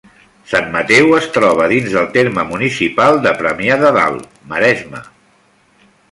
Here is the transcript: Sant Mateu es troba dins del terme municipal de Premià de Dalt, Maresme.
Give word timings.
Sant 0.51 0.69
Mateu 0.75 1.11
es 1.17 1.27
troba 1.33 1.67
dins 1.73 1.91
del 1.97 2.07
terme 2.15 2.45
municipal 2.53 3.21
de 3.25 3.33
Premià 3.41 3.77
de 3.83 3.91
Dalt, 3.99 4.25
Maresme. 4.55 5.03